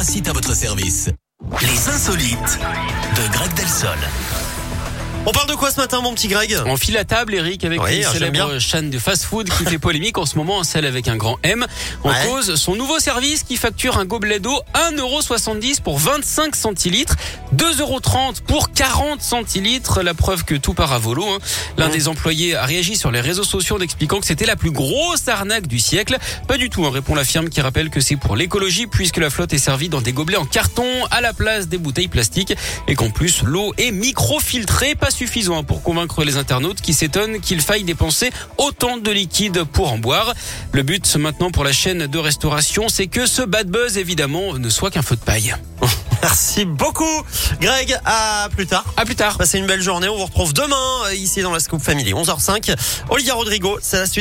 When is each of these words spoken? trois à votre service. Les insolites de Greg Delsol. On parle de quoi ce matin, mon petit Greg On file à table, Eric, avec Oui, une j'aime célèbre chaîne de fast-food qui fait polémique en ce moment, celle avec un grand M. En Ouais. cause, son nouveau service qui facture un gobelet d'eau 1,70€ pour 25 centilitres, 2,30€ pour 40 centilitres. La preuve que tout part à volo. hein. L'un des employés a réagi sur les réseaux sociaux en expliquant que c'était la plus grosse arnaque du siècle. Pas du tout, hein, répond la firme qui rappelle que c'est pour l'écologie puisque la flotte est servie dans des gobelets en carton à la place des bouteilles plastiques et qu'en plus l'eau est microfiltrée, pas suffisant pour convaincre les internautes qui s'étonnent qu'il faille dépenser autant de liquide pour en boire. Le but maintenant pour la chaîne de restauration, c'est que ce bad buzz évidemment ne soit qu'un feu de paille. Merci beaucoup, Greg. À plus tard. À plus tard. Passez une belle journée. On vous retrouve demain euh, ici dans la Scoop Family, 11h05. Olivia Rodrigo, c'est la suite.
trois 0.00 0.30
à 0.30 0.32
votre 0.32 0.54
service. 0.54 1.10
Les 1.60 1.88
insolites 1.88 2.58
de 3.16 3.32
Greg 3.32 3.52
Delsol. 3.54 3.98
On 5.26 5.32
parle 5.32 5.48
de 5.50 5.54
quoi 5.54 5.70
ce 5.70 5.76
matin, 5.76 6.00
mon 6.00 6.14
petit 6.14 6.28
Greg 6.28 6.56
On 6.64 6.76
file 6.78 6.96
à 6.96 7.04
table, 7.04 7.34
Eric, 7.34 7.62
avec 7.64 7.80
Oui, 7.82 7.96
une 7.96 8.02
j'aime 8.02 8.12
célèbre 8.12 8.58
chaîne 8.58 8.88
de 8.90 8.98
fast-food 8.98 9.50
qui 9.50 9.64
fait 9.66 9.78
polémique 9.78 10.16
en 10.16 10.24
ce 10.24 10.36
moment, 10.36 10.64
celle 10.64 10.86
avec 10.86 11.08
un 11.08 11.16
grand 11.16 11.36
M. 11.42 11.66
En 12.02 12.08
Ouais. 12.08 12.16
cause, 12.26 12.54
son 12.56 12.74
nouveau 12.74 12.98
service 12.98 13.42
qui 13.44 13.56
facture 13.58 13.98
un 13.98 14.06
gobelet 14.06 14.40
d'eau 14.40 14.58
1,70€ 14.74 15.82
pour 15.82 15.98
25 15.98 16.56
centilitres, 16.56 17.16
2,30€ 17.54 18.40
pour 18.46 18.72
40 18.72 19.20
centilitres. 19.20 20.02
La 20.02 20.14
preuve 20.14 20.44
que 20.44 20.54
tout 20.54 20.72
part 20.72 20.92
à 20.92 20.98
volo. 20.98 21.24
hein. 21.28 21.38
L'un 21.76 21.90
des 21.90 22.08
employés 22.08 22.56
a 22.56 22.64
réagi 22.64 22.96
sur 22.96 23.10
les 23.10 23.20
réseaux 23.20 23.44
sociaux 23.44 23.76
en 23.76 23.80
expliquant 23.80 24.20
que 24.20 24.26
c'était 24.26 24.46
la 24.46 24.56
plus 24.56 24.70
grosse 24.72 25.28
arnaque 25.28 25.66
du 25.66 25.78
siècle. 25.80 26.16
Pas 26.48 26.56
du 26.56 26.70
tout, 26.70 26.86
hein, 26.86 26.90
répond 26.90 27.14
la 27.14 27.24
firme 27.24 27.50
qui 27.50 27.60
rappelle 27.60 27.90
que 27.90 28.00
c'est 28.00 28.16
pour 28.16 28.36
l'écologie 28.36 28.86
puisque 28.86 29.18
la 29.18 29.28
flotte 29.28 29.52
est 29.52 29.58
servie 29.58 29.90
dans 29.90 30.00
des 30.00 30.12
gobelets 30.14 30.38
en 30.38 30.46
carton 30.46 30.86
à 31.10 31.20
la 31.20 31.34
place 31.34 31.68
des 31.68 31.78
bouteilles 31.78 32.08
plastiques 32.08 32.54
et 32.88 32.94
qu'en 32.94 33.10
plus 33.10 33.42
l'eau 33.42 33.74
est 33.76 33.90
microfiltrée, 33.92 34.94
pas 34.94 35.09
suffisant 35.10 35.64
pour 35.64 35.82
convaincre 35.82 36.24
les 36.24 36.36
internautes 36.36 36.80
qui 36.80 36.94
s'étonnent 36.94 37.40
qu'il 37.40 37.60
faille 37.60 37.84
dépenser 37.84 38.30
autant 38.58 38.96
de 38.96 39.10
liquide 39.10 39.64
pour 39.64 39.92
en 39.92 39.98
boire. 39.98 40.34
Le 40.72 40.82
but 40.82 41.16
maintenant 41.16 41.50
pour 41.50 41.64
la 41.64 41.72
chaîne 41.72 42.06
de 42.06 42.18
restauration, 42.18 42.88
c'est 42.88 43.06
que 43.06 43.26
ce 43.26 43.42
bad 43.42 43.68
buzz 43.68 43.98
évidemment 43.98 44.54
ne 44.54 44.68
soit 44.68 44.90
qu'un 44.90 45.02
feu 45.02 45.16
de 45.16 45.20
paille. 45.20 45.54
Merci 46.22 46.66
beaucoup, 46.66 47.22
Greg. 47.60 47.98
À 48.04 48.48
plus 48.54 48.66
tard. 48.66 48.84
À 48.96 49.04
plus 49.04 49.16
tard. 49.16 49.38
Passez 49.38 49.58
une 49.58 49.66
belle 49.66 49.80
journée. 49.80 50.08
On 50.08 50.18
vous 50.18 50.26
retrouve 50.26 50.52
demain 50.52 50.76
euh, 51.06 51.14
ici 51.14 51.40
dans 51.40 51.52
la 51.52 51.60
Scoop 51.60 51.82
Family, 51.82 52.12
11h05. 52.12 52.76
Olivia 53.08 53.34
Rodrigo, 53.34 53.78
c'est 53.80 53.98
la 53.98 54.06
suite. 54.06 54.18